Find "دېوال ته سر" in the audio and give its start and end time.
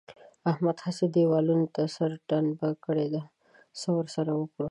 1.15-2.11